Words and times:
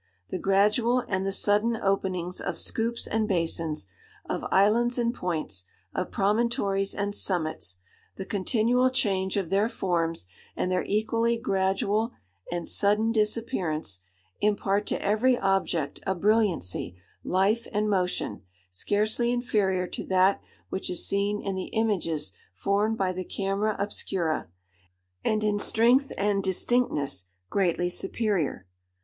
The 0.31 0.39
gradual 0.39 1.03
and 1.07 1.27
the 1.27 1.31
sudden 1.31 1.75
openings 1.77 2.41
of 2.41 2.57
scoops 2.57 3.05
and 3.05 3.27
basins, 3.27 3.85
of 4.25 4.43
islands 4.51 4.97
and 4.97 5.13
points, 5.13 5.65
of 5.93 6.09
promontories 6.09 6.95
and 6.95 7.13
summits—the 7.13 8.25
continual 8.25 8.89
change 8.89 9.37
of 9.37 9.51
their 9.51 9.69
forms, 9.69 10.25
and 10.57 10.71
their 10.71 10.83
equally 10.85 11.37
gradual 11.37 12.11
and 12.51 12.67
sudden 12.67 13.11
disappearance,—impart 13.11 14.87
to 14.87 14.99
every 14.99 15.37
object 15.37 15.99
a 16.07 16.15
brilliancy, 16.15 16.99
life, 17.23 17.67
and 17.71 17.87
motion, 17.87 18.41
scarcely 18.71 19.31
inferior 19.31 19.85
to 19.85 20.03
that 20.07 20.41
which 20.69 20.89
is 20.89 21.05
seen 21.07 21.39
in 21.43 21.53
the 21.53 21.69
images 21.73 22.31
formed 22.55 22.97
by 22.97 23.13
the 23.13 23.23
camera 23.23 23.75
obscura, 23.77 24.47
and 25.23 25.43
in 25.43 25.59
strength 25.59 26.11
and 26.17 26.43
distinctness 26.43 27.25
greatly 27.51 27.87
superior. 27.87 28.65